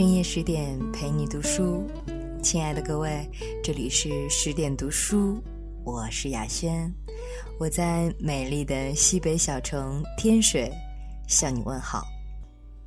[0.00, 1.86] 深夜十点陪你读书，
[2.42, 3.30] 亲爱的各位，
[3.62, 5.38] 这里是十点读书，
[5.84, 6.90] 我是雅轩，
[7.58, 10.72] 我在美丽的西北小城天水
[11.28, 12.02] 向你问好。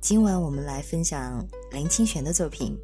[0.00, 2.78] 今晚我们来分享林清玄的作品，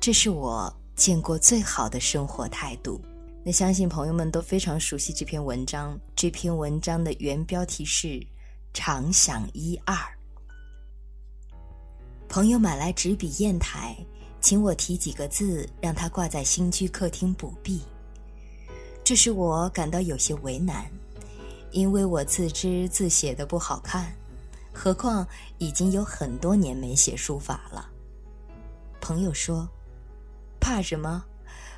[0.00, 2.98] 这是我见过最好的生活态度。
[3.44, 8.26] 那相信朋友们都非常熟悉这篇文章，这篇文章的原标题是
[8.72, 9.94] “常想一二”。
[12.30, 13.96] 朋友买来纸笔砚台，
[14.40, 17.82] 请我提几个字，让他挂在新居客厅补壁。
[19.02, 20.88] 这使我感到有些为难，
[21.72, 24.14] 因为我自知字写的不好看，
[24.72, 25.26] 何况
[25.58, 27.90] 已经有很多年没写书法了。
[29.00, 29.68] 朋友说
[30.60, 31.24] ：“怕什么？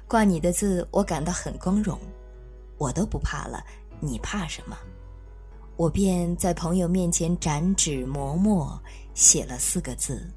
[0.07, 1.99] 挂你的字，我感到很光荣。
[2.77, 3.65] 我都不怕了，
[4.01, 4.77] 你怕什么？”
[5.77, 8.79] 我便在朋友面前展纸磨墨，
[9.15, 10.31] 写了四个字。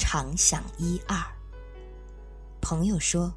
[0.00, 1.22] 常想一二。
[2.62, 3.30] 朋友说：“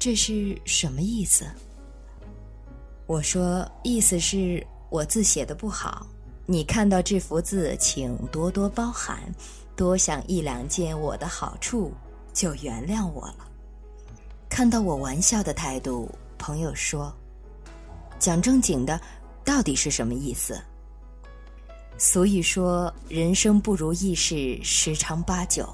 [0.00, 1.44] 这是什么意思？”
[3.06, 6.06] 我说：“意思是我字写的不好，
[6.46, 9.18] 你看到这幅字，请多多包涵，
[9.76, 11.92] 多想一两件我的好处，
[12.32, 13.46] 就原谅我了。”
[14.48, 17.14] 看到我玩笑的态度，朋友说
[18.18, 18.98] ：“讲正经的，
[19.44, 20.58] 到底是什么意思？”
[21.98, 25.68] 所以说，人生不如意事十常八九。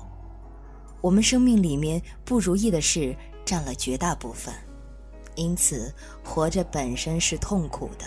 [1.07, 4.53] 我们生命里面不如意的事占了绝大部分，
[5.37, 8.05] 因此活着本身是痛苦的。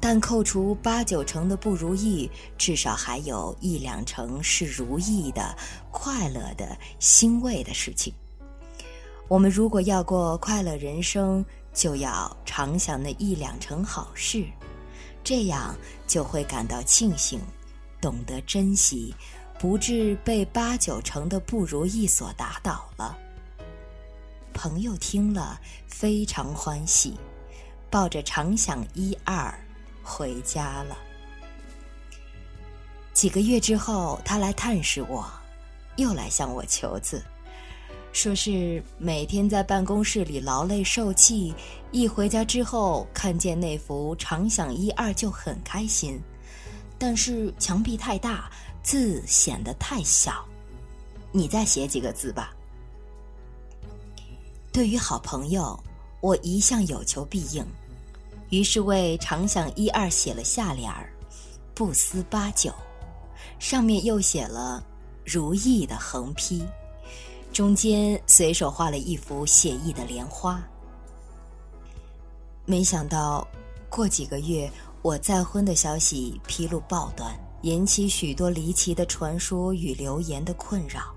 [0.00, 5.56] 但扣除八九成的不如意，至少还有一两成是如意的、
[5.92, 8.12] 快乐的、欣慰的事情。
[9.28, 14.44] 我们如果要过快乐人生，就要常想那一两成好事，
[15.22, 15.76] 这样
[16.08, 17.38] 就会感到庆幸，
[18.00, 19.14] 懂得珍惜。
[19.62, 23.16] 不至被八九成的不如意所打倒了。
[24.52, 25.56] 朋友听了
[25.86, 27.16] 非常欢喜，
[27.88, 29.54] 抱着常想一二
[30.02, 30.98] 回家了。
[33.12, 35.24] 几个月之后，他来探视我，
[35.94, 37.22] 又来向我求字，
[38.12, 41.54] 说是每天在办公室里劳累受气，
[41.92, 46.20] 一回家之后看见那幅常想一二就很开心，
[46.98, 48.50] 但是墙壁太大。
[48.82, 50.44] 字显得太小，
[51.30, 52.52] 你再写几个字吧。
[54.72, 55.78] 对于好朋友，
[56.20, 57.64] 我一向有求必应，
[58.50, 61.12] 于是为常想一二写了下联儿，
[61.74, 62.72] 不思八九，
[63.58, 64.84] 上面又写了
[65.24, 66.66] 如意的横批，
[67.52, 70.62] 中间随手画了一幅写意的莲花。
[72.64, 73.46] 没想到，
[73.90, 74.70] 过几个月，
[75.02, 77.38] 我再婚的消息披露报端。
[77.62, 81.14] 引起许多离奇的传说与流言的困扰。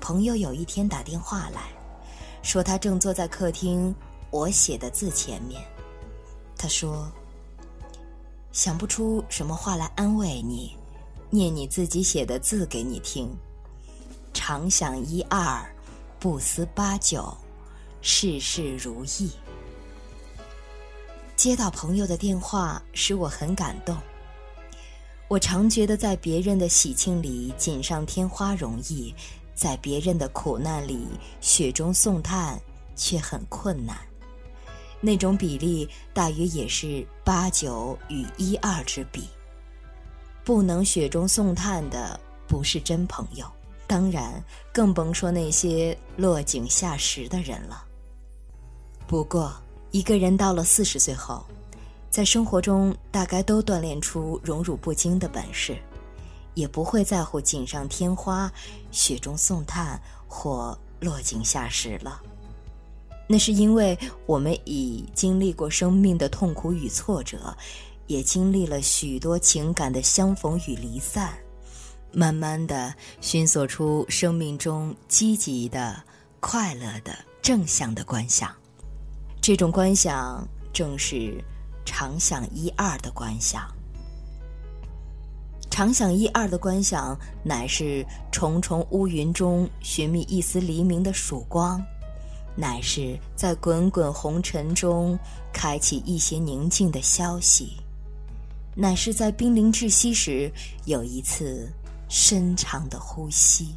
[0.00, 1.72] 朋友有一天打电话来，
[2.42, 3.94] 说他正坐在客厅
[4.30, 5.62] 我写的字前面。
[6.56, 7.10] 他说
[8.52, 10.76] ：“想不出什么话来安慰你，
[11.30, 13.30] 念你自己写的字给你听。
[14.32, 15.64] 常想一二，
[16.18, 17.32] 不思八九，
[18.02, 19.30] 事事如意。”
[21.36, 23.96] 接到朋友的电话，使我很感动。
[25.26, 29.12] 我常觉得，在别人的喜庆里锦上添花容易，
[29.54, 31.06] 在别人的苦难里
[31.40, 32.60] 雪中送炭
[32.94, 33.96] 却很困难。
[35.00, 39.24] 那种比例大约也是八九与一二之比。
[40.44, 43.46] 不能雪中送炭的不是真朋友，
[43.86, 44.42] 当然
[44.72, 47.84] 更甭说那些落井下石的人了。
[49.06, 49.52] 不过，
[49.90, 51.44] 一个人到了四十岁后。
[52.14, 55.76] 在生活中，大概都锻炼出荣辱不惊的本事，
[56.54, 58.48] 也不会在乎锦上添花、
[58.92, 62.22] 雪中送炭或落井下石了。
[63.26, 67.52] 那是因为我们已经历过生命的痛苦与挫折，
[68.06, 71.34] 也经历了许多情感的相逢与离散，
[72.12, 76.00] 慢慢的寻索出生命中积极的、
[76.38, 77.12] 快乐的、
[77.42, 78.54] 正向的观想。
[79.40, 81.42] 这种观想正是。
[81.84, 83.62] 常想一二的观想，
[85.70, 91.84] 常想一二的观想，乃是重重乌云中寻觅一丝黎明的曙光，
[92.56, 95.18] 乃是在滚滚红尘中
[95.52, 97.76] 开启一些宁静的消息，
[98.74, 100.50] 乃是在濒临窒息时
[100.86, 101.70] 有一次
[102.08, 103.74] 深长的呼吸。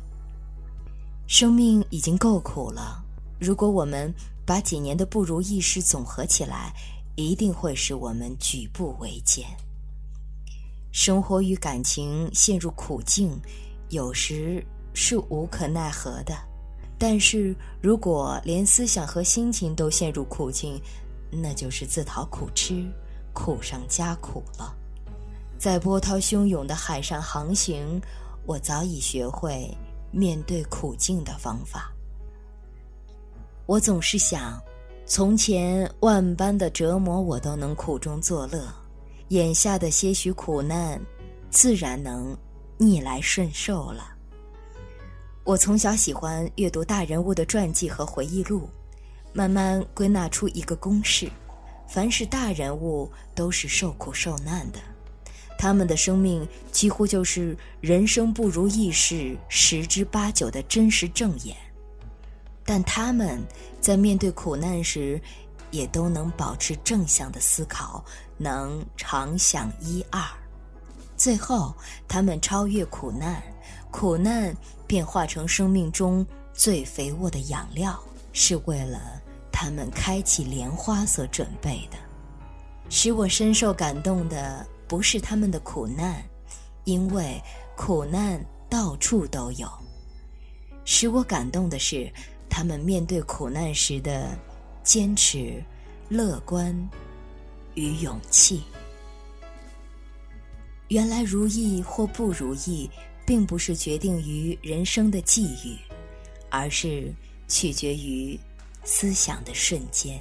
[1.28, 3.04] 生命已经够苦了，
[3.40, 4.14] 如果我们
[4.46, 6.74] 把几年的不如意事总合起来。
[7.18, 9.44] 一定会使我们举步维艰。
[10.92, 13.38] 生活与感情陷入苦境，
[13.90, 16.36] 有时是无可奈何的，
[16.98, 20.80] 但是如果连思想和心情都陷入苦境，
[21.32, 22.86] 那就是自讨苦吃，
[23.34, 24.76] 苦上加苦了。
[25.58, 28.00] 在波涛汹涌的海上航行，
[28.46, 29.76] 我早已学会
[30.12, 31.92] 面对苦境的方法。
[33.66, 34.62] 我总是想，
[35.10, 38.62] 从前万般的折磨我都能苦中作乐，
[39.30, 41.00] 眼下的些许苦难，
[41.50, 42.38] 自然能
[42.78, 44.14] 逆来顺受了。
[45.46, 48.68] 我从小喜欢阅读大人物的传记和回忆录，
[49.32, 51.32] 慢慢归纳出一个公式：
[51.88, 54.80] 凡是大人物都是受苦受难的，
[55.58, 61.56] 他们的生命几乎就是人生不如意事十之八九的真实正演。
[62.70, 63.42] 但他们
[63.80, 65.20] 在面对苦难时，
[65.72, 68.04] 也都能保持正向的思考，
[68.38, 70.22] 能常想一二，
[71.16, 71.74] 最后
[72.10, 73.42] 他们超越苦难，
[73.90, 74.54] 苦难
[74.86, 77.98] 变化成生命中最肥沃的养料，
[78.34, 79.00] 是为了
[79.50, 81.98] 他们开启莲花所准备的。
[82.90, 86.22] 使我深受感动的不是他们的苦难，
[86.84, 87.42] 因为
[87.78, 89.70] 苦难到处都有。
[90.84, 92.12] 使我感动的是。
[92.50, 94.38] 他们面对苦难时的
[94.84, 95.64] 坚持、
[96.10, 96.76] 乐观
[97.76, 98.64] 与勇气。
[100.90, 102.90] 原来如意或不如意，
[103.26, 105.78] 并不是决定于人生的际遇，
[106.50, 107.14] 而是
[107.48, 108.40] 取决于
[108.84, 110.18] 思想的瞬间。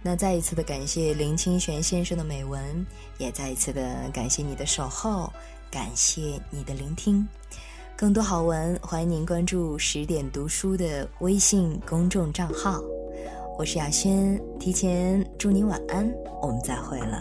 [0.00, 2.86] 那再一次的感谢林清玄先生的美文，
[3.18, 5.30] 也再一次的感谢你的守候，
[5.70, 7.28] 感谢你的聆听。
[7.98, 12.80] 更多好文，欢迎您关注十点读书的微信公众账号。
[13.58, 16.08] 我是雅轩，提前祝您晚安，
[16.40, 17.20] 我们再会了。